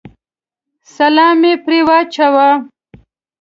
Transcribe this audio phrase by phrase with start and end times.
[0.95, 2.49] سلام مې پرې واچاوه.